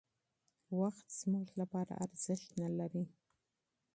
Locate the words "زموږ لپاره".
1.19-1.93